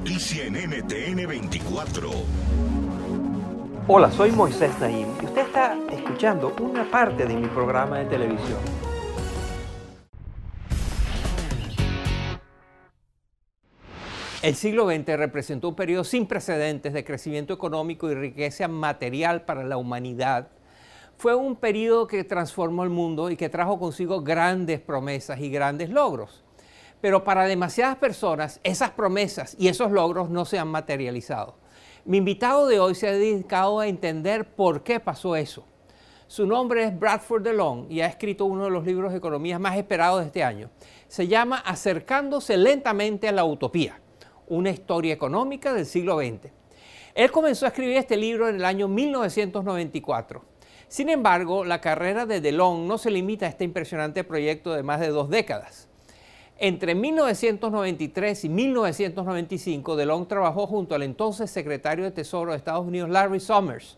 Noticia 0.00 0.46
en 0.46 0.54
NTN 0.54 1.28
24. 1.28 2.10
Hola, 3.86 4.10
soy 4.10 4.30
Moisés 4.30 4.70
Naim 4.80 5.06
y 5.20 5.26
usted 5.26 5.42
está 5.42 5.76
escuchando 5.92 6.56
una 6.58 6.90
parte 6.90 7.26
de 7.26 7.34
mi 7.34 7.46
programa 7.48 7.98
de 7.98 8.06
televisión. 8.06 8.58
El 14.40 14.54
siglo 14.54 14.88
XX 14.88 15.18
representó 15.18 15.68
un 15.68 15.74
periodo 15.74 16.04
sin 16.04 16.26
precedentes 16.26 16.94
de 16.94 17.04
crecimiento 17.04 17.52
económico 17.52 18.10
y 18.10 18.14
riqueza 18.14 18.68
material 18.68 19.42
para 19.42 19.64
la 19.64 19.76
humanidad. 19.76 20.48
Fue 21.18 21.34
un 21.34 21.56
periodo 21.56 22.06
que 22.06 22.24
transformó 22.24 22.84
el 22.84 22.90
mundo 22.90 23.30
y 23.30 23.36
que 23.36 23.50
trajo 23.50 23.78
consigo 23.78 24.22
grandes 24.22 24.80
promesas 24.80 25.40
y 25.40 25.50
grandes 25.50 25.90
logros. 25.90 26.42
Pero 27.00 27.24
para 27.24 27.46
demasiadas 27.46 27.96
personas 27.96 28.60
esas 28.62 28.90
promesas 28.90 29.56
y 29.58 29.68
esos 29.68 29.90
logros 29.90 30.30
no 30.30 30.44
se 30.44 30.58
han 30.58 30.68
materializado. 30.68 31.56
Mi 32.04 32.18
invitado 32.18 32.66
de 32.66 32.80
hoy 32.80 32.94
se 32.94 33.08
ha 33.08 33.12
dedicado 33.12 33.80
a 33.80 33.86
entender 33.86 34.46
por 34.54 34.82
qué 34.82 35.00
pasó 35.00 35.36
eso. 35.36 35.64
Su 36.26 36.46
nombre 36.46 36.84
es 36.84 36.98
Bradford 36.98 37.42
DeLong 37.42 37.90
y 37.90 38.00
ha 38.02 38.06
escrito 38.06 38.44
uno 38.44 38.64
de 38.64 38.70
los 38.70 38.84
libros 38.84 39.12
de 39.12 39.18
economía 39.18 39.58
más 39.58 39.76
esperados 39.76 40.20
de 40.20 40.26
este 40.26 40.44
año. 40.44 40.70
Se 41.08 41.26
llama 41.26 41.58
Acercándose 41.58 42.56
lentamente 42.56 43.28
a 43.28 43.32
la 43.32 43.44
utopía 43.44 44.00
una 44.50 44.70
historia 44.70 45.14
económica 45.14 45.72
del 45.72 45.86
siglo 45.86 46.18
XX. 46.18 46.52
Él 47.14 47.30
comenzó 47.30 47.64
a 47.64 47.68
escribir 47.68 47.96
este 47.96 48.16
libro 48.16 48.48
en 48.48 48.56
el 48.56 48.64
año 48.64 48.88
1994. 48.88 50.44
Sin 50.88 51.08
embargo, 51.08 51.64
la 51.64 51.80
carrera 51.80 52.26
de 52.26 52.40
DeLong 52.40 52.86
no 52.86 52.98
se 52.98 53.10
limita 53.10 53.46
a 53.46 53.48
este 53.48 53.64
impresionante 53.64 54.24
proyecto 54.24 54.72
de 54.74 54.82
más 54.82 55.00
de 55.00 55.08
dos 55.08 55.30
décadas. 55.30 55.89
Entre 56.62 56.94
1993 56.94 58.44
y 58.44 58.48
1995, 58.50 59.96
DeLong 59.96 60.28
trabajó 60.28 60.66
junto 60.66 60.94
al 60.94 61.02
entonces 61.02 61.50
secretario 61.50 62.04
de 62.04 62.10
Tesoro 62.10 62.50
de 62.50 62.58
Estados 62.58 62.86
Unidos, 62.86 63.08
Larry 63.08 63.40
Summers, 63.40 63.96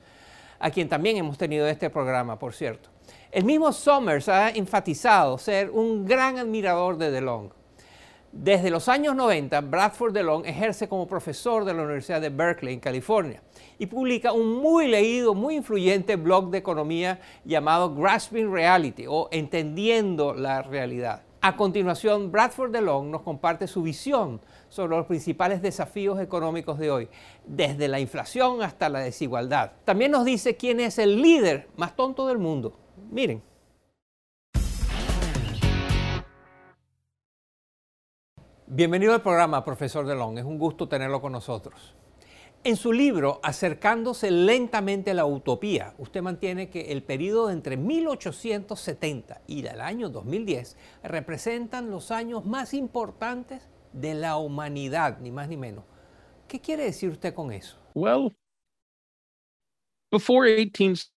a 0.60 0.70
quien 0.70 0.88
también 0.88 1.16
hemos 1.16 1.36
tenido 1.36 1.66
este 1.66 1.90
programa, 1.90 2.38
por 2.38 2.54
cierto. 2.54 2.88
El 3.32 3.44
mismo 3.44 3.72
Summers 3.72 4.28
ha 4.28 4.50
enfatizado 4.50 5.38
ser 5.38 5.70
un 5.70 6.04
gran 6.04 6.38
admirador 6.38 6.98
de 6.98 7.10
DeLong. 7.10 7.50
Desde 8.30 8.70
los 8.70 8.88
años 8.88 9.16
90, 9.16 9.60
Bradford 9.62 10.12
DeLong 10.12 10.46
ejerce 10.46 10.86
como 10.86 11.08
profesor 11.08 11.64
de 11.64 11.74
la 11.74 11.82
Universidad 11.82 12.20
de 12.20 12.28
Berkeley, 12.28 12.74
en 12.74 12.80
California, 12.80 13.42
y 13.76 13.86
publica 13.86 14.30
un 14.30 14.62
muy 14.62 14.86
leído, 14.86 15.34
muy 15.34 15.56
influyente 15.56 16.14
blog 16.14 16.50
de 16.50 16.58
economía 16.58 17.18
llamado 17.44 17.92
Grasping 17.92 18.52
Reality 18.52 19.06
o 19.08 19.28
Entendiendo 19.32 20.32
la 20.32 20.62
Realidad. 20.62 21.22
A 21.44 21.56
continuación, 21.56 22.30
Bradford 22.30 22.70
DeLong 22.70 23.10
nos 23.10 23.22
comparte 23.22 23.66
su 23.66 23.82
visión 23.82 24.40
sobre 24.68 24.96
los 24.96 25.06
principales 25.06 25.60
desafíos 25.60 26.20
económicos 26.20 26.78
de 26.78 26.92
hoy, 26.92 27.08
desde 27.44 27.88
la 27.88 27.98
inflación 27.98 28.62
hasta 28.62 28.88
la 28.88 29.00
desigualdad. 29.00 29.72
También 29.84 30.12
nos 30.12 30.24
dice 30.24 30.56
quién 30.56 30.78
es 30.78 31.00
el 31.00 31.20
líder 31.20 31.68
más 31.74 31.96
tonto 31.96 32.28
del 32.28 32.38
mundo. 32.38 32.78
Miren. 33.10 33.42
Bienvenido 38.68 39.12
al 39.12 39.22
programa, 39.22 39.64
profesor 39.64 40.06
DeLong. 40.06 40.38
Es 40.38 40.44
un 40.44 40.60
gusto 40.60 40.88
tenerlo 40.88 41.20
con 41.20 41.32
nosotros. 41.32 41.96
En 42.64 42.76
su 42.76 42.92
libro, 42.92 43.40
Acercándose 43.42 44.30
lentamente 44.30 45.10
a 45.10 45.14
la 45.14 45.26
utopía, 45.26 45.96
usted 45.98 46.22
mantiene 46.22 46.70
que 46.70 46.92
el 46.92 47.02
periodo 47.02 47.50
entre 47.50 47.76
1870 47.76 49.42
y 49.48 49.66
el 49.66 49.80
año 49.80 50.08
2010 50.08 50.76
representan 51.02 51.90
los 51.90 52.12
años 52.12 52.44
más 52.44 52.72
importantes 52.72 53.68
de 53.92 54.14
la 54.14 54.36
humanidad, 54.36 55.18
ni 55.18 55.32
más 55.32 55.48
ni 55.48 55.56
menos. 55.56 55.84
¿Qué 56.46 56.60
quiere 56.60 56.84
decir 56.84 57.10
usted 57.10 57.34
con 57.34 57.50
eso? 57.52 57.78
Well, 57.94 58.32
before 60.12 60.48
18 60.48 61.10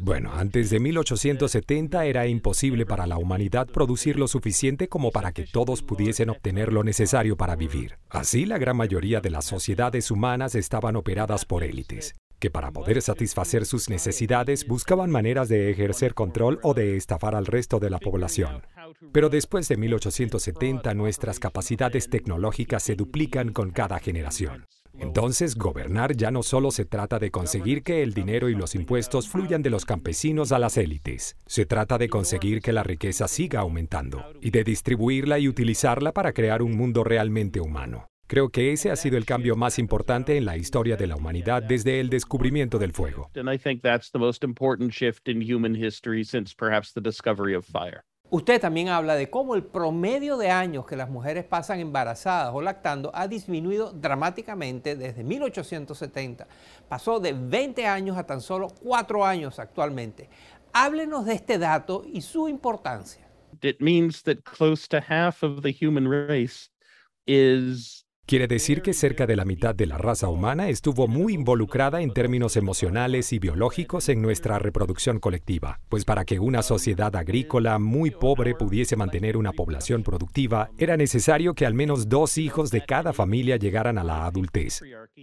bueno, 0.00 0.32
antes 0.34 0.70
de 0.70 0.80
1870 0.80 2.04
era 2.04 2.26
imposible 2.26 2.84
para 2.84 3.06
la 3.06 3.18
humanidad 3.18 3.66
producir 3.66 4.18
lo 4.18 4.28
suficiente 4.28 4.88
como 4.88 5.10
para 5.10 5.32
que 5.32 5.44
todos 5.44 5.82
pudiesen 5.82 6.30
obtener 6.30 6.72
lo 6.72 6.84
necesario 6.84 7.36
para 7.36 7.56
vivir. 7.56 7.98
Así, 8.10 8.44
la 8.44 8.58
gran 8.58 8.76
mayoría 8.76 9.20
de 9.20 9.30
las 9.30 9.46
sociedades 9.46 10.10
humanas 10.10 10.54
estaban 10.54 10.96
operadas 10.96 11.44
por 11.44 11.64
élites 11.64 12.14
que 12.42 12.50
para 12.50 12.72
poder 12.72 13.00
satisfacer 13.00 13.64
sus 13.64 13.88
necesidades 13.88 14.66
buscaban 14.66 15.12
maneras 15.12 15.48
de 15.48 15.70
ejercer 15.70 16.12
control 16.12 16.58
o 16.64 16.74
de 16.74 16.96
estafar 16.96 17.36
al 17.36 17.46
resto 17.46 17.78
de 17.78 17.88
la 17.88 18.00
población. 18.00 18.66
Pero 19.12 19.28
después 19.28 19.68
de 19.68 19.76
1870 19.76 20.92
nuestras 20.94 21.38
capacidades 21.38 22.10
tecnológicas 22.10 22.82
se 22.82 22.96
duplican 22.96 23.52
con 23.52 23.70
cada 23.70 24.00
generación. 24.00 24.66
Entonces, 25.02 25.56
gobernar 25.56 26.16
ya 26.16 26.30
no 26.30 26.42
solo 26.42 26.70
se 26.70 26.84
trata 26.84 27.18
de 27.18 27.30
conseguir 27.30 27.82
que 27.82 28.02
el 28.02 28.14
dinero 28.14 28.48
y 28.48 28.54
los 28.54 28.74
impuestos 28.74 29.28
fluyan 29.28 29.60
de 29.60 29.70
los 29.70 29.84
campesinos 29.84 30.52
a 30.52 30.58
las 30.60 30.76
élites. 30.76 31.36
Se 31.46 31.66
trata 31.66 31.98
de 31.98 32.08
conseguir 32.08 32.62
que 32.62 32.72
la 32.72 32.84
riqueza 32.84 33.26
siga 33.26 33.60
aumentando 33.60 34.24
y 34.40 34.50
de 34.50 34.62
distribuirla 34.62 35.40
y 35.40 35.48
utilizarla 35.48 36.12
para 36.12 36.32
crear 36.32 36.62
un 36.62 36.76
mundo 36.76 37.02
realmente 37.02 37.60
humano. 37.60 38.06
Creo 38.28 38.48
que 38.48 38.72
ese 38.72 38.90
ha 38.90 38.96
sido 38.96 39.18
el 39.18 39.26
cambio 39.26 39.56
más 39.56 39.78
importante 39.78 40.36
en 40.38 40.46
la 40.46 40.56
historia 40.56 40.96
de 40.96 41.06
la 41.06 41.16
humanidad 41.16 41.62
desde 41.62 42.00
el 42.00 42.08
descubrimiento 42.08 42.78
del 42.78 42.92
fuego. 42.92 43.28
Usted 48.34 48.62
también 48.62 48.88
habla 48.88 49.14
de 49.14 49.28
cómo 49.28 49.54
el 49.54 49.62
promedio 49.62 50.38
de 50.38 50.48
años 50.48 50.86
que 50.86 50.96
las 50.96 51.10
mujeres 51.10 51.44
pasan 51.44 51.80
embarazadas 51.80 52.54
o 52.54 52.62
lactando 52.62 53.10
ha 53.12 53.28
disminuido 53.28 53.92
dramáticamente 53.92 54.96
desde 54.96 55.22
1870. 55.22 56.48
Pasó 56.88 57.20
de 57.20 57.34
20 57.34 57.86
años 57.86 58.16
a 58.16 58.24
tan 58.24 58.40
solo 58.40 58.68
4 58.82 59.26
años 59.26 59.58
actualmente. 59.58 60.30
Háblenos 60.72 61.26
de 61.26 61.34
este 61.34 61.58
dato 61.58 62.04
y 62.10 62.22
su 62.22 62.48
importancia. 62.48 63.28
It 63.60 63.82
means 63.82 64.22
that 64.22 64.38
close 64.44 64.88
to 64.88 65.02
half 65.06 65.42
of 65.42 65.60
the 65.60 65.76
human 65.78 66.08
race 66.08 66.70
Quiere 68.32 68.48
decir 68.48 68.80
que 68.80 68.94
cerca 68.94 69.26
de 69.26 69.36
la 69.36 69.44
mitad 69.44 69.74
de 69.74 69.84
la 69.84 69.98
raza 69.98 70.28
humana 70.28 70.70
estuvo 70.70 71.06
muy 71.06 71.34
involucrada 71.34 72.00
en 72.00 72.14
términos 72.14 72.56
emocionales 72.56 73.30
y 73.34 73.38
biológicos 73.38 74.08
en 74.08 74.22
nuestra 74.22 74.58
reproducción 74.58 75.20
colectiva, 75.20 75.80
pues 75.90 76.06
para 76.06 76.24
que 76.24 76.40
una 76.40 76.62
sociedad 76.62 77.14
agrícola 77.14 77.78
muy 77.78 78.10
pobre 78.10 78.54
pudiese 78.54 78.96
mantener 78.96 79.36
una 79.36 79.52
población 79.52 80.02
productiva, 80.02 80.70
era 80.78 80.96
necesario 80.96 81.52
que 81.52 81.66
al 81.66 81.74
menos 81.74 82.08
dos 82.08 82.38
hijos 82.38 82.70
de 82.70 82.82
cada 82.86 83.12
familia 83.12 83.58
llegaran 83.58 83.98
a 83.98 84.02
la 84.02 84.24
adultez. 84.24 84.80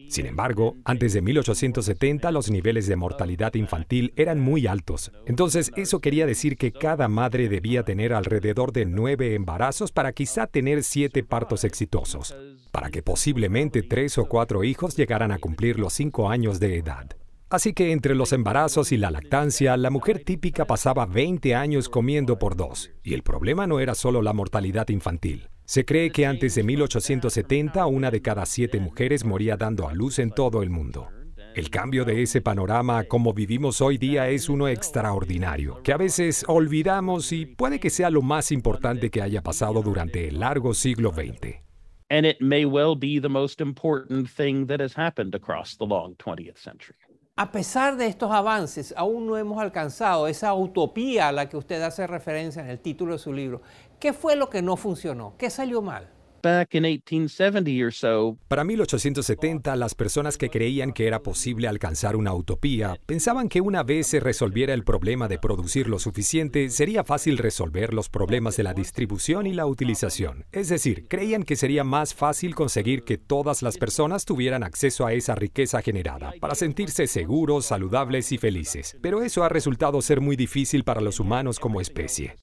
Sin 0.08 0.28
embargo, 0.28 0.76
antes 0.86 1.14
de 1.14 1.24
1870 1.24 2.32
los 2.32 2.52
niveles 2.52 2.86
de 2.86 2.96
mortalidad 2.96 3.56
infantil 3.56 4.14
eran 4.18 4.40
muy 4.40 4.68
altos, 4.68 5.12
entonces 5.26 5.72
eso 5.76 6.00
quería 6.00 6.28
decir 6.28 6.58
que 6.58 6.72
cada 6.72 7.08
madre 7.08 7.50
debía 7.50 7.82
tener 7.82 8.14
alrededor 8.14 8.72
de 8.72 8.86
nueve 8.86 9.34
embarazos 9.34 9.92
para 9.92 10.12
quizá 10.12 10.46
tener 10.46 10.84
siete 10.84 11.24
partos 11.24 11.64
exitosos 11.64 12.36
para 12.72 12.90
que 12.90 13.02
posiblemente 13.02 13.84
tres 13.84 14.18
o 14.18 14.26
cuatro 14.26 14.64
hijos 14.64 14.96
llegaran 14.96 15.32
a 15.32 15.40
cumplir 15.40 15.80
los 15.80 15.94
cinco 15.94 16.30
años 16.30 16.60
de 16.60 16.78
edad. 16.78 17.10
Así 17.50 17.74
que 17.74 17.92
entre 17.92 18.14
los 18.14 18.32
embarazos 18.32 18.92
y 18.92 18.98
la 18.98 19.10
lactancia, 19.10 19.76
la 19.76 19.90
mujer 19.90 20.24
típica 20.24 20.66
pasaba 20.66 21.08
20 21.08 21.56
años 21.56 21.90
comiendo 21.90 22.38
por 22.38 22.56
dos. 22.56 22.92
Y 23.04 23.16
el 23.16 23.24
problema 23.24 23.66
no 23.66 23.80
era 23.80 23.96
solo 23.96 24.22
la 24.22 24.34
mortalidad 24.34 24.88
infantil, 24.90 25.50
Se 25.66 25.84
cree 25.84 26.12
que 26.12 26.26
antes 26.26 26.56
de 26.56 26.64
1870 26.64 27.86
una 27.88 28.12
de 28.12 28.22
cada 28.22 28.46
siete 28.46 28.80
mujeres 28.80 29.26
moría 29.26 29.56
dando 29.56 29.88
a 29.88 29.94
luz 29.94 30.20
en 30.20 30.32
todo 30.32 30.62
el 30.62 30.70
mundo. 30.70 31.10
El 31.56 31.72
cambio 31.72 32.06
de 32.06 32.22
ese 32.22 32.42
panorama 32.42 33.00
a 33.00 33.04
cómo 33.06 33.34
vivimos 33.34 33.82
hoy 33.82 33.98
día 33.98 34.30
es 34.30 34.50
uno 34.50 34.68
extraordinario, 34.68 35.82
que 35.84 35.92
a 35.92 35.98
veces 35.98 36.46
olvidamos 36.48 37.32
y 37.32 37.48
puede 37.48 37.80
que 37.80 37.90
sea 37.90 38.12
lo 38.12 38.22
más 38.22 38.52
importante 38.52 39.10
que 39.10 39.24
haya 39.24 39.42
pasado 39.42 39.82
durante 39.82 40.28
el 40.28 40.40
largo 40.40 40.76
siglo 40.76 41.12
XX. 41.12 41.69
And 42.10 42.26
it 42.26 42.42
may 42.42 42.66
well 42.66 42.96
be 42.96 43.20
the 43.20 43.30
most 43.30 43.62
important 43.62 44.30
thing 44.30 44.66
that 44.66 44.80
has 44.80 44.94
happened 44.94 45.36
across 45.36 45.76
the 45.78 45.86
long 45.86 46.16
20th 46.16 46.58
century. 46.58 46.96
A 47.38 47.52
pesar 47.52 47.96
de 47.96 48.08
estos 48.08 48.32
avances, 48.32 48.94
aún 48.98 49.26
no 49.26 49.38
hemos 49.38 49.62
alcanzado 49.62 50.28
esa 50.28 50.54
utopía 50.54 51.30
a 51.30 51.32
la 51.32 51.48
que 51.48 51.56
usted 51.56 51.82
hace 51.82 52.06
referencia 52.06 52.62
en 52.62 52.70
el 52.70 52.80
título 52.80 53.14
de 53.14 53.20
su 53.20 53.32
libro. 53.32 53.62
¿Qué 54.00 54.12
fue 54.12 54.36
lo 54.36 54.50
que 54.50 54.62
no 54.62 54.76
funcionó? 54.76 55.36
¿Qué 55.38 55.50
salió 55.50 55.82
mal? 55.82 56.10
Back 56.42 56.76
in 56.76 56.84
1870 56.84 57.86
or 57.86 57.94
so, 57.94 58.38
Para 58.48 58.64
1870, 58.64 59.76
las 59.76 59.96
personas 59.96 60.38
que 60.38 60.50
creían 60.50 60.94
que 60.94 61.08
era 61.08 61.22
posible 61.22 61.68
alcanzar 61.68 62.16
una 62.16 62.34
utopía 62.34 62.98
pensaban 63.06 63.50
que 63.50 63.62
una 63.62 63.84
vez 63.84 64.08
se 64.08 64.20
resolviera 64.20 64.74
el 64.74 64.84
problema 64.84 65.28
de 65.28 65.38
producir 65.38 65.88
lo 65.88 66.00
suficiente, 66.00 66.70
sería 66.70 67.04
fácil 67.04 67.38
resolver 67.38 67.94
los 67.94 68.10
problemas 68.10 68.56
de 68.58 68.64
la 68.64 68.74
distribución 68.74 69.48
y 69.48 69.54
la 69.54 69.66
utilización. 69.66 70.46
Es 70.52 70.70
decir, 70.70 71.08
creían 71.08 71.44
que 71.44 71.56
sería 71.56 71.84
más 71.84 72.14
fácil 72.14 72.56
conseguir 72.56 73.04
que 73.04 73.18
todas 73.18 73.62
las 73.62 73.78
personas 73.78 74.26
tuvieran 74.26 74.64
acceso 74.64 75.06
a 75.06 75.14
esa 75.14 75.36
riqueza 75.36 75.82
generada, 75.82 76.34
para 76.40 76.56
sentirse 76.56 77.08
seguros, 77.08 77.66
saludables 77.66 78.32
y 78.32 78.38
felices. 78.38 78.98
Pero 79.02 79.22
eso 79.22 79.44
ha 79.44 79.50
resultado 79.50 80.02
ser 80.02 80.22
muy 80.22 80.36
difícil 80.36 80.84
para 80.84 81.02
los 81.02 81.20
humanos 81.20 81.60
como 81.60 81.82
especie. 81.82 82.36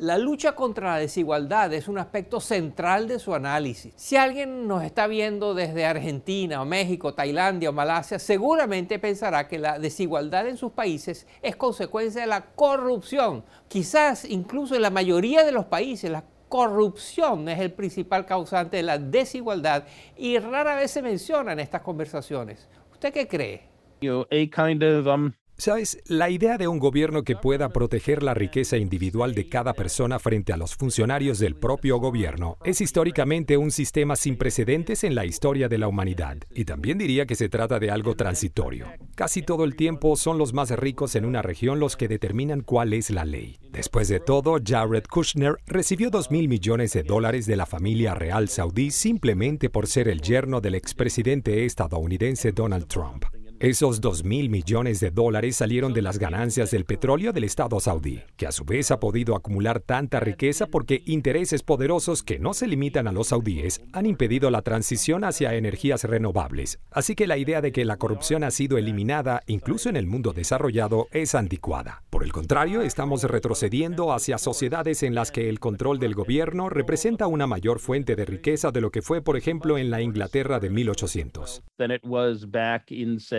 La 0.00 0.16
lucha 0.16 0.52
contra 0.52 0.92
la 0.92 0.98
desigualdad 0.98 1.74
es 1.74 1.88
un 1.88 1.98
aspecto 1.98 2.38
central 2.40 3.08
de 3.08 3.18
su 3.18 3.34
análisis. 3.34 3.92
Si 3.96 4.14
alguien 4.14 4.68
nos 4.68 4.84
está 4.84 5.08
viendo 5.08 5.54
desde 5.54 5.86
Argentina 5.86 6.62
o 6.62 6.64
México, 6.64 7.14
Tailandia 7.14 7.70
o 7.70 7.72
Malasia, 7.72 8.20
seguramente 8.20 9.00
pensará 9.00 9.48
que 9.48 9.58
la 9.58 9.80
desigualdad 9.80 10.46
en 10.46 10.56
sus 10.56 10.70
países 10.70 11.26
es 11.42 11.56
consecuencia 11.56 12.20
de 12.20 12.28
la 12.28 12.46
corrupción. 12.46 13.44
Quizás 13.66 14.24
incluso 14.24 14.76
en 14.76 14.82
la 14.82 14.90
mayoría 14.90 15.42
de 15.42 15.50
los 15.50 15.64
países 15.64 16.08
la 16.12 16.22
corrupción 16.48 17.48
es 17.48 17.58
el 17.58 17.72
principal 17.72 18.24
causante 18.24 18.76
de 18.76 18.84
la 18.84 18.98
desigualdad 18.98 19.82
y 20.16 20.38
rara 20.38 20.76
vez 20.76 20.92
se 20.92 21.02
menciona 21.02 21.54
en 21.54 21.58
estas 21.58 21.82
conversaciones. 21.82 22.68
¿Usted 22.92 23.12
qué 23.12 23.26
cree? 23.26 23.62
Um, 24.00 25.32
¿Sabes? 25.60 25.98
La 26.06 26.30
idea 26.30 26.56
de 26.56 26.68
un 26.68 26.78
gobierno 26.78 27.24
que 27.24 27.34
pueda 27.34 27.70
proteger 27.70 28.22
la 28.22 28.32
riqueza 28.32 28.76
individual 28.76 29.34
de 29.34 29.48
cada 29.48 29.72
persona 29.72 30.20
frente 30.20 30.52
a 30.52 30.56
los 30.56 30.76
funcionarios 30.76 31.40
del 31.40 31.56
propio 31.56 31.98
gobierno 31.98 32.58
es 32.64 32.80
históricamente 32.80 33.56
un 33.56 33.72
sistema 33.72 34.14
sin 34.14 34.36
precedentes 34.36 35.02
en 35.02 35.16
la 35.16 35.26
historia 35.26 35.68
de 35.68 35.78
la 35.78 35.88
humanidad. 35.88 36.36
Y 36.54 36.64
también 36.64 36.96
diría 36.96 37.26
que 37.26 37.34
se 37.34 37.48
trata 37.48 37.80
de 37.80 37.90
algo 37.90 38.14
transitorio. 38.14 38.86
Casi 39.16 39.42
todo 39.42 39.64
el 39.64 39.74
tiempo 39.74 40.14
son 40.14 40.38
los 40.38 40.52
más 40.52 40.70
ricos 40.70 41.16
en 41.16 41.24
una 41.24 41.42
región 41.42 41.80
los 41.80 41.96
que 41.96 42.06
determinan 42.06 42.60
cuál 42.60 42.92
es 42.92 43.10
la 43.10 43.24
ley. 43.24 43.58
Después 43.72 44.06
de 44.06 44.20
todo, 44.20 44.58
Jared 44.64 45.06
Kushner 45.10 45.56
recibió 45.66 46.10
2 46.10 46.30
mil 46.30 46.46
millones 46.46 46.92
de 46.92 47.02
dólares 47.02 47.46
de 47.46 47.56
la 47.56 47.66
familia 47.66 48.14
real 48.14 48.48
saudí 48.48 48.92
simplemente 48.92 49.70
por 49.70 49.88
ser 49.88 50.06
el 50.06 50.20
yerno 50.20 50.60
del 50.60 50.76
expresidente 50.76 51.64
estadounidense 51.64 52.52
Donald 52.52 52.86
Trump. 52.86 53.24
Esos 53.60 54.00
2 54.00 54.22
mil 54.22 54.50
millones 54.50 55.00
de 55.00 55.10
dólares 55.10 55.56
salieron 55.56 55.92
de 55.92 56.00
las 56.00 56.20
ganancias 56.20 56.70
del 56.70 56.84
petróleo 56.84 57.32
del 57.32 57.42
Estado 57.42 57.80
saudí, 57.80 58.20
que 58.36 58.46
a 58.46 58.52
su 58.52 58.64
vez 58.64 58.92
ha 58.92 59.00
podido 59.00 59.34
acumular 59.34 59.80
tanta 59.80 60.20
riqueza 60.20 60.68
porque 60.68 61.02
intereses 61.06 61.64
poderosos 61.64 62.22
que 62.22 62.38
no 62.38 62.54
se 62.54 62.68
limitan 62.68 63.08
a 63.08 63.12
los 63.12 63.28
saudíes 63.28 63.80
han 63.92 64.06
impedido 64.06 64.52
la 64.52 64.62
transición 64.62 65.24
hacia 65.24 65.56
energías 65.56 66.04
renovables. 66.04 66.78
Así 66.92 67.16
que 67.16 67.26
la 67.26 67.36
idea 67.36 67.60
de 67.60 67.72
que 67.72 67.84
la 67.84 67.96
corrupción 67.96 68.44
ha 68.44 68.52
sido 68.52 68.78
eliminada, 68.78 69.42
incluso 69.48 69.88
en 69.88 69.96
el 69.96 70.06
mundo 70.06 70.32
desarrollado, 70.32 71.08
es 71.10 71.34
anticuada. 71.34 72.04
Por 72.10 72.22
el 72.22 72.30
contrario, 72.30 72.82
estamos 72.82 73.24
retrocediendo 73.24 74.12
hacia 74.12 74.38
sociedades 74.38 75.02
en 75.02 75.16
las 75.16 75.32
que 75.32 75.48
el 75.48 75.58
control 75.58 75.98
del 75.98 76.14
gobierno 76.14 76.68
representa 76.68 77.26
una 77.26 77.48
mayor 77.48 77.80
fuente 77.80 78.14
de 78.14 78.24
riqueza 78.24 78.70
de 78.70 78.82
lo 78.82 78.92
que 78.92 79.02
fue, 79.02 79.20
por 79.20 79.36
ejemplo, 79.36 79.78
en 79.78 79.90
la 79.90 80.00
Inglaterra 80.00 80.60
de 80.60 80.70
1800. 80.70 81.64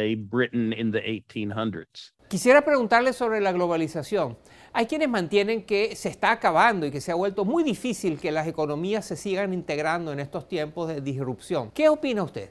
Say, 0.09 0.15
Britain 0.15 0.73
in 0.73 0.91
the 0.91 0.99
1800s. 0.99 2.13
Quisiera 2.29 2.63
preguntarle 2.63 3.13
sobre 3.13 3.41
la 3.41 3.51
globalización. 3.51 4.37
Hay 4.71 4.85
quienes 4.85 5.09
mantienen 5.09 5.63
que 5.63 5.95
se 5.95 6.09
está 6.09 6.31
acabando 6.31 6.85
y 6.85 6.91
que 6.91 7.01
se 7.01 7.11
ha 7.11 7.15
vuelto 7.15 7.43
muy 7.43 7.63
difícil 7.63 8.19
que 8.19 8.31
las 8.31 8.47
economías 8.47 9.05
se 9.05 9.15
sigan 9.15 9.53
integrando 9.53 10.11
en 10.11 10.19
estos 10.19 10.47
tiempos 10.47 10.87
de 10.87 11.01
disrupción. 11.01 11.71
¿Qué 11.71 11.89
opina 11.89 12.23
usted? 12.23 12.49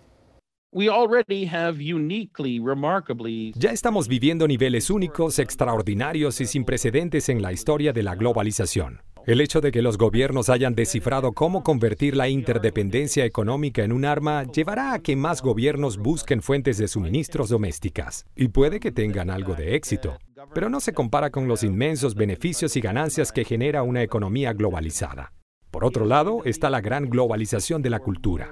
We 0.71 0.91
already 0.91 1.47
have 1.47 1.79
uniquely, 1.79 2.61
remarkably 2.61 3.53
Ya 3.57 3.71
estamos 3.71 4.07
viviendo 4.07 4.47
niveles 4.47 4.91
únicos, 4.91 5.39
extraordinarios 5.39 6.43
y 6.43 6.47
sin 6.47 6.65
precedentes 6.65 7.31
en 7.31 7.41
la 7.41 7.53
historia 7.53 7.93
de 7.95 8.03
la 8.03 8.17
globalización. 8.17 9.01
El 9.29 9.43
hecho 9.43 9.61
de 9.61 9.73
que 9.73 9.83
los 9.83 9.99
gobiernos 9.99 10.49
hayan 10.49 10.75
descifrado 10.75 11.33
cómo 11.33 11.63
convertir 11.63 12.17
la 12.17 12.31
interdependencia 12.31 13.27
económica 13.27 13.85
en 13.85 13.93
un 13.93 14.07
arma 14.07 14.45
llevará 14.45 14.95
a 14.95 15.01
que 15.01 15.17
más 15.17 15.43
gobiernos 15.43 15.99
busquen 15.99 16.41
fuentes 16.41 16.79
de 16.79 16.89
suministros 16.89 17.51
domésticas. 17.51 18.25
Y 18.35 18.49
puede 18.49 18.81
que 18.81 18.91
tengan 18.91 19.29
algo 19.29 19.55
de 19.55 19.77
éxito, 19.77 20.17
pero 20.55 20.71
no 20.71 20.81
se 20.81 20.95
compara 20.95 21.29
con 21.29 21.47
los 21.47 21.63
inmensos 21.63 22.15
beneficios 22.15 22.75
y 22.77 22.81
ganancias 22.81 23.31
que 23.31 23.45
genera 23.45 23.83
una 23.83 24.03
economía 24.03 24.55
globalizada. 24.55 25.35
Por 25.71 25.85
otro 25.85 26.07
lado, 26.07 26.41
está 26.47 26.71
la 26.71 26.81
gran 26.81 27.11
globalización 27.11 27.83
de 27.83 27.91
la 27.91 27.99
cultura. 27.99 28.51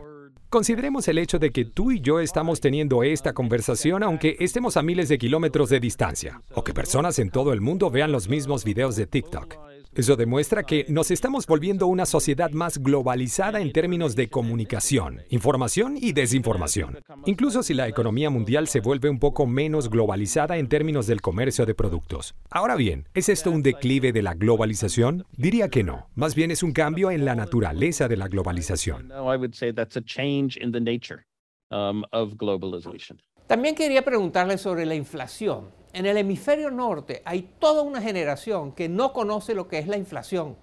Consideremos 0.51 1.09
el 1.09 1.17
hecho 1.17 1.39
de 1.39 1.53
que 1.53 1.65
tú 1.65 1.91
y 1.91 2.01
yo 2.01 2.21
estamos 2.21 2.61
teniendo 2.61 3.03
esta 3.03 3.33
conversación 3.33 4.03
aunque 4.03 4.37
estemos 4.41 4.77
a 4.77 4.83
miles 4.83 5.09
de 5.09 5.17
kilómetros 5.17 5.71
de 5.71 5.81
distancia, 5.81 6.43
o 6.53 6.63
que 6.63 6.75
personas 6.75 7.19
en 7.19 7.31
todo 7.31 7.55
el 7.55 7.63
mundo 7.63 7.91
vean 7.91 8.13
los 8.13 8.29
mismos 8.29 8.63
videos 8.63 8.95
de 8.97 9.07
TikTok. 9.07 9.57
Eso 9.97 10.15
demuestra 10.15 10.65
que 10.65 10.85
nos 10.91 11.11
estamos 11.11 11.47
volviendo 11.47 11.87
una 11.87 12.05
sociedad 12.05 12.51
más 12.51 12.77
globalizada 12.77 13.63
en 13.63 13.73
términos 13.73 14.15
de 14.15 14.29
comunicación, 14.29 15.23
información 15.31 15.97
y 15.99 16.13
desinformación. 16.13 16.99
Incluso 17.25 17.63
si 17.63 17.73
la 17.73 17.89
economía 17.89 18.29
mundial 18.29 18.69
se 18.69 18.81
vuelve 18.81 19.09
un 19.09 19.19
poco 19.19 19.47
menos 19.47 19.89
globalizada 19.89 20.59
en 20.59 20.69
términos 20.69 21.07
del 21.07 21.23
comercio 21.23 21.65
de 21.65 21.75
productos. 21.75 22.35
Ahora 22.51 22.77
bien, 22.77 23.09
¿es 23.15 23.31
esto 23.31 23.51
un 23.51 23.63
declive 23.63 24.13
de 24.13 24.21
la 24.21 24.35
globalización? 24.35 25.25
Diría 25.35 25.71
que 25.71 25.83
no. 25.83 26.11
Más 26.15 26.35
bien 26.35 26.51
es 26.51 26.63
un 26.63 26.73
cambio 26.73 27.11
en 27.11 27.25
la 27.25 27.35
naturaleza 27.35 28.07
de 28.07 28.19
la 28.19 28.29
globalización. 28.29 29.09
No, 29.09 29.33
I 29.33 29.39
would 29.39 29.55
say 29.55 29.73
that's 29.73 29.97
a 29.97 30.03
change 30.03 30.59
in 30.61 30.73
the 30.73 30.81
nature 30.81 31.25
of 31.71 32.35
globalization. 32.37 33.19
También 33.47 33.75
quería 33.75 34.05
preguntarle 34.05 34.59
sobre 34.59 34.85
la 34.85 34.95
inflación. 34.95 35.71
En 35.97 36.05
el 36.05 36.19
hemisferio 36.19 36.71
norte 36.71 37.23
hay 37.25 37.49
toda 37.59 37.81
una 37.81 38.03
generación 38.03 38.73
que 38.73 38.87
no 38.87 39.15
conoce 39.15 39.55
lo 39.55 39.67
que 39.67 39.79
es 39.79 39.87
la 39.87 39.97
inflación. 39.97 40.55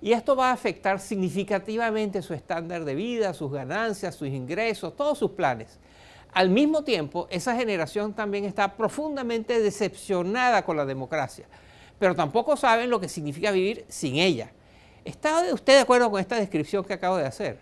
Y 0.00 0.12
esto 0.12 0.34
va 0.34 0.48
a 0.48 0.54
afectar 0.54 0.98
significativamente 0.98 2.22
su 2.22 2.32
estándar 2.32 2.86
de 2.86 2.94
vida, 2.94 3.34
sus 3.34 3.52
ganancias, 3.52 4.14
sus 4.14 4.28
ingresos, 4.28 4.96
todos 4.96 5.18
sus 5.18 5.32
planes. 5.32 5.78
Al 6.32 6.48
mismo 6.48 6.84
tiempo, 6.84 7.28
esa 7.30 7.54
generación 7.54 8.14
también 8.14 8.46
está 8.46 8.78
profundamente 8.78 9.60
decepcionada 9.60 10.64
con 10.64 10.78
la 10.78 10.86
democracia, 10.86 11.46
pero 11.98 12.14
tampoco 12.14 12.56
saben 12.56 12.88
lo 12.88 12.98
que 12.98 13.10
significa 13.10 13.50
vivir 13.50 13.84
sin 13.88 14.16
ella. 14.16 14.52
¿Está 15.04 15.52
usted 15.52 15.74
de 15.74 15.80
acuerdo 15.80 16.10
con 16.10 16.18
esta 16.18 16.36
descripción 16.36 16.82
que 16.82 16.94
acabo 16.94 17.18
de 17.18 17.26
hacer? 17.26 17.58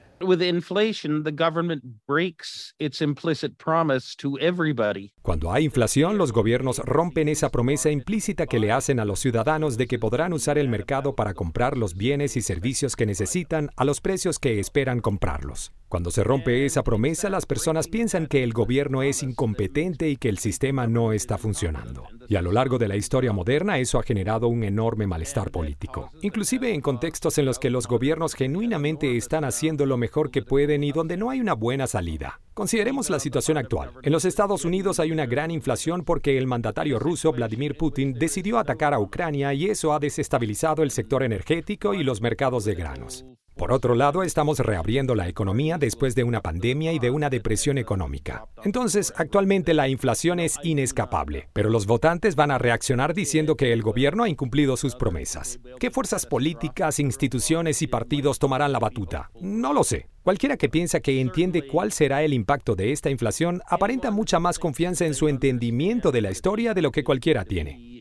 Cuando 5.23 5.53
hay 5.53 5.65
inflación, 5.65 6.19
los 6.19 6.33
gobiernos 6.33 6.79
rompen 6.79 7.29
esa 7.29 7.51
promesa 7.51 7.91
implícita 7.91 8.47
que 8.47 8.59
le 8.59 8.73
hacen 8.73 9.01
a 9.01 9.05
los 9.05 9.21
ciudadanos 9.21 9.77
de 9.77 9.87
que 9.87 9.99
podrán 9.99 10.33
usar 10.33 10.59
el 10.59 10.69
mercado 10.69 11.15
para 11.15 11.35
comprar 11.35 11.77
los 11.77 11.95
bienes 11.97 12.37
y 12.37 12.43
servicios 12.43 12.97
que 12.97 13.07
necesitan 13.07 13.71
a 13.77 13.85
los 13.85 14.01
precios 14.01 14.39
que 14.39 14.61
esperan 14.61 15.01
comprarlos. 15.01 15.73
Cuando 15.89 16.11
se 16.11 16.25
rompe 16.25 16.65
esa 16.67 16.83
promesa, 16.83 17.31
las 17.31 17.47
personas 17.47 17.87
piensan 17.87 18.27
que 18.27 18.43
el 18.43 18.53
gobierno 18.53 19.05
es 19.05 19.23
incompetente 19.23 20.09
y 20.09 20.17
que 20.17 20.29
el 20.29 20.39
sistema 20.39 20.89
no 20.89 21.13
está 21.13 21.39
funcionando. 21.39 22.09
Y 22.27 22.35
a 22.35 22.43
lo 22.43 22.51
largo 22.51 22.79
de 22.79 22.89
la 22.89 22.97
historia 22.97 23.33
moderna 23.33 23.79
eso 23.79 24.01
ha 24.01 24.03
generado 24.03 24.49
un 24.49 24.65
enorme 24.65 25.07
malestar 25.07 25.53
político, 25.53 26.11
inclusive 26.23 26.75
en 26.75 26.81
contextos 26.81 27.39
en 27.39 27.45
los 27.45 27.61
que 27.61 27.71
los 27.71 27.87
gobiernos 27.87 28.35
genuinamente 28.35 29.17
están 29.17 29.45
haciendo 29.45 29.87
lo 29.87 29.97
mejor 30.05 30.31
que 30.31 30.43
pueden 30.43 30.85
y 30.85 30.93
donde 30.93 31.17
no 31.17 31.31
hay 31.31 31.41
una 31.41 31.55
buena 31.55 31.87
salida. 31.87 32.39
Consideremos 32.53 33.09
la 33.09 33.19
situación 33.19 33.57
actual. 33.57 33.91
En 34.03 34.13
los 34.13 34.27
Estados 34.27 34.67
Unidos 34.67 35.01
hay 35.01 35.11
una 35.13 35.25
gran 35.25 35.51
inflación 35.51 36.05
porque 36.05 36.37
el 36.37 36.47
mandatario 36.47 36.99
ruso 36.99 37.33
Vladimir 37.33 37.75
Putin 37.79 38.13
decidió 38.13 38.59
atacar 38.59 38.93
a 38.93 39.01
Ucrania 39.01 39.55
y 39.55 39.65
eso 39.65 39.95
ha 39.95 39.99
desestabilizado 39.99 40.83
el 40.83 40.91
sector 40.91 41.23
energético 41.23 41.95
y 41.95 42.05
los 42.05 42.21
mercados 42.21 42.67
de 42.67 42.75
granos. 42.75 43.25
Por 43.57 43.73
otro 43.73 43.95
lado, 43.95 44.23
estamos 44.23 44.59
reabriendo 44.59 45.15
la 45.15 45.29
economía 45.29 45.79
después 45.79 46.15
de 46.15 46.25
una 46.25 46.41
pandemia 46.41 46.93
y 46.93 46.99
de 46.99 47.11
una 47.11 47.31
depresión 47.31 47.79
económica. 47.79 48.47
Entonces, 48.65 49.13
actualmente 49.17 49.75
la 49.75 49.89
inflación 49.89 50.41
es 50.41 50.59
inescapable, 50.65 51.49
pero 51.53 51.71
los 51.71 51.87
votantes 51.87 52.35
van 52.35 52.51
a 52.51 52.59
reaccionar 52.59 53.15
diciendo 53.15 53.57
que 53.57 53.73
el 53.73 53.83
gobierno 53.83 54.25
ha 54.25 54.29
incumplido 54.29 54.77
sus 54.77 54.97
promesas. 54.97 55.61
¿Qué 55.79 55.91
fuerzas 55.91 56.27
políticas, 56.27 56.99
instituciones 56.99 57.81
y 57.83 57.87
partidos 57.87 58.39
tomarán 58.39 58.73
la 58.73 58.81
batuta? 58.81 59.31
No 59.41 59.73
lo 59.73 59.85
sé. 59.85 60.09
Cualquiera 60.25 60.57
que 60.57 60.71
piensa 60.71 61.01
que 61.01 61.21
entiende 61.21 61.67
cuál 61.67 61.93
será 61.93 62.23
el 62.23 62.33
impacto 62.33 62.75
de 62.75 62.93
esta 62.93 63.11
inflación 63.11 63.61
aparenta 63.69 64.11
mucha 64.11 64.39
más 64.41 64.59
confianza 64.59 65.05
en 65.05 65.15
su 65.15 65.29
entendimiento 65.29 66.11
de 66.11 66.23
la 66.23 66.31
historia 66.31 66.75
de 66.75 66.83
lo 66.83 66.91
que 66.91 67.05
cualquiera 67.05 67.45
tiene. 67.45 67.94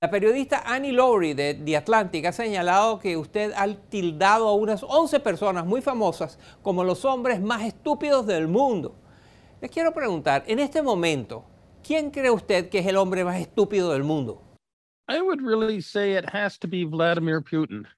La 0.00 0.10
periodista 0.10 0.62
Annie 0.64 0.92
Lowry 0.92 1.34
de 1.34 1.54
The 1.54 1.76
Atlantic 1.76 2.26
ha 2.26 2.32
señalado 2.32 2.98
que 2.98 3.16
usted 3.16 3.52
ha 3.56 3.66
tildado 3.88 4.48
a 4.48 4.54
unas 4.54 4.82
11 4.82 5.20
personas 5.20 5.66
muy 5.66 5.80
famosas 5.80 6.38
como 6.62 6.84
los 6.84 7.04
hombres 7.04 7.40
más 7.40 7.62
estúpidos 7.62 8.26
del 8.26 8.48
mundo. 8.48 8.96
Les 9.60 9.70
quiero 9.70 9.92
preguntar, 9.92 10.44
en 10.46 10.60
este 10.60 10.82
momento, 10.82 11.44
¿quién 11.82 12.10
cree 12.10 12.30
usted 12.30 12.68
que 12.68 12.78
es 12.78 12.86
el 12.86 12.96
hombre 12.96 13.24
más 13.24 13.40
estúpido 13.40 13.92
del 13.92 14.04
mundo? 14.04 14.42
I 15.08 15.20
would 15.20 15.40
really 15.40 15.80
say 15.80 16.16
it 16.16 16.26
has 16.34 16.58
to 16.58 16.68
be 16.68 16.84
Vladimir 16.84 17.40
Putin. 17.40 17.88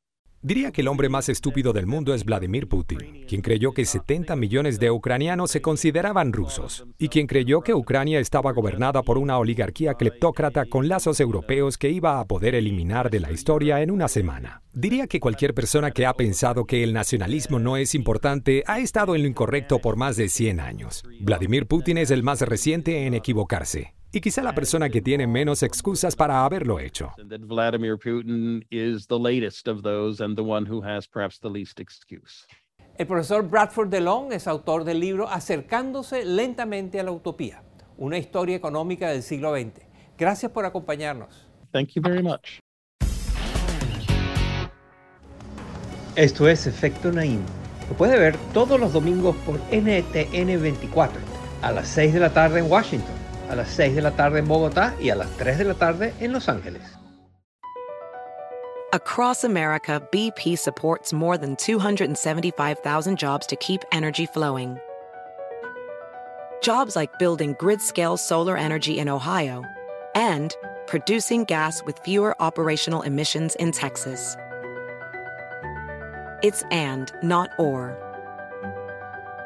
Diría 0.43 0.73
que 0.73 0.81
el 0.81 0.89
hombre 0.89 1.11
más 1.11 1.29
estúpido 1.29 1.75
del 1.75 1.87
mundo 1.87 2.15
es 2.15 2.25
Vladimir 2.25 2.67
Putin, 2.67 3.27
quien 3.29 3.43
creyó 3.43 3.73
que 3.73 3.85
70 3.85 4.37
millones 4.37 4.81
de 4.81 4.91
ucranianos 4.91 5.51
se 5.51 5.61
consideraban 5.61 6.33
rusos 6.33 6.87
y 6.97 7.09
quien 7.09 7.27
creyó 7.27 7.61
que 7.61 7.75
Ucrania 7.75 8.21
estaba 8.21 8.53
gobernada 8.53 9.03
por 9.03 9.19
una 9.19 9.37
oligarquía 9.37 9.95
cleptócrata 9.95 10.65
con 10.65 10.89
lazos 10.89 11.21
europeos 11.21 11.77
que 11.77 11.91
iba 11.91 12.21
a 12.21 12.25
poder 12.25 12.55
eliminar 12.55 13.11
de 13.11 13.21
la 13.21 13.33
historia 13.33 13.83
en 13.83 13.91
una 13.91 14.09
semana. 14.09 14.63
Diría 14.73 15.07
que 15.07 15.21
cualquier 15.21 15.53
persona 15.53 15.91
que 15.91 16.07
ha 16.07 16.15
pensado 16.15 16.65
que 16.65 16.83
el 16.85 16.95
nacionalismo 16.95 17.59
no 17.59 17.77
es 17.77 17.95
importante 17.95 18.63
ha 18.67 18.79
estado 18.79 19.15
en 19.15 19.23
lo 19.23 19.29
incorrecto 19.29 19.79
por 19.81 19.97
más 19.97 20.17
de 20.17 20.31
100 20.31 20.59
años. 20.59 21.05
Vladimir 21.21 21.67
Putin 21.67 21.99
es 21.99 22.11
el 22.11 22.23
más 22.23 22.41
reciente 22.41 23.05
en 23.05 23.13
equivocarse 23.13 23.93
y 24.13 24.21
quizá 24.21 24.43
la 24.43 24.55
persona 24.55 24.89
que 24.89 25.01
tiene 25.01 25.27
menos 25.27 25.63
excusas 25.63 26.17
para 26.17 26.45
haberlo 26.45 26.81
hecho. 26.81 27.13
Vladimir 27.41 27.97
Putin 27.97 28.65
is 28.71 29.07
the 29.07 29.19
latest 29.19 29.69
of 29.69 29.83
those 29.83 30.23
and 30.23 30.37
the 30.37 30.43
one 30.43 30.69
who 30.69 30.83
has 30.83 31.07
perhaps 31.07 31.39
the 31.39 31.49
least 31.49 31.81
excuse. 31.81 32.47
El 32.99 33.07
profesor 33.07 33.43
Bradford 33.43 33.89
DeLong 33.89 34.33
es 34.33 34.47
autor 34.47 34.85
del 34.85 35.01
libro 35.01 35.29
Acercándose 35.29 36.25
lentamente 36.25 37.01
a 37.01 37.03
la 37.03 37.13
utopía, 37.13 37.63
una 37.97 38.19
historia 38.19 38.57
económica 38.57 39.09
del 39.09 39.23
siglo 39.23 39.55
XX. 39.55 39.87
Gracias 40.19 40.53
por 40.53 40.65
acompañarnos. 40.67 41.49
Thank 41.73 41.91
you 41.95 42.03
very 42.03 42.23
much. 42.23 42.59
Esto 46.17 46.49
es 46.49 46.67
Efecto 46.67 47.13
Naim. 47.13 47.41
Lo 47.89 47.97
puede 47.97 48.19
ver 48.19 48.37
todos 48.53 48.79
los 48.79 48.93
domingos 48.93 49.35
por 49.47 49.59
NTN 49.71 50.61
24 50.61 51.21
a 51.63 51.73
las 51.73 51.89
6 51.89 52.13
de 52.13 52.21
la 52.21 52.33
tarde 52.35 52.59
en 52.59 52.71
Washington 52.71 53.20
a 53.51 53.57
las 53.57 53.69
6 53.71 53.97
de 53.97 54.03
la 54.03 54.13
tarde 54.13 54.39
en 54.39 54.47
Bogotá 54.47 54.95
y 55.01 55.11
a 55.11 55.17
las 55.17 55.29
3 55.37 55.59
de 55.59 55.65
la 55.65 55.75
tarde 55.75 56.15
en 56.21 56.33
Los 56.33 56.49
Ángeles. 56.49 56.83
Across 58.93 59.45
America, 59.45 60.03
BP 60.11 60.59
supports 60.59 61.13
more 61.13 61.37
than 61.39 61.55
275,000 61.57 63.17
jobs 63.17 63.47
to 63.47 63.57
keep 63.57 63.85
energy 63.93 64.27
flowing. 64.27 64.79
Jobs 66.61 66.97
like 66.97 67.17
building 67.19 67.55
grid-scale 67.59 68.17
solar 68.17 68.57
energy 68.57 68.99
in 68.99 69.09
Ohio 69.09 69.65
and 70.15 70.57
producing 70.87 71.45
gas 71.45 71.85
with 71.85 72.01
fewer 72.01 72.35
operational 72.43 73.03
emissions 73.03 73.55
in 73.57 73.71
Texas. 73.71 74.37
It's 76.43 76.65
and, 76.73 77.13
not 77.23 77.51
or. 77.59 78.10